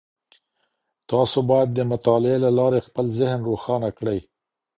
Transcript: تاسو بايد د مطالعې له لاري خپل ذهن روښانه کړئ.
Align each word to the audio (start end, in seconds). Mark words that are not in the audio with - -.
تاسو 1.11 1.37
بايد 1.49 1.69
د 1.73 1.79
مطالعې 1.91 2.37
له 2.45 2.49
لاري 2.59 2.79
خپل 2.87 3.05
ذهن 3.19 3.39
روښانه 3.49 3.89
کړئ. 3.97 4.19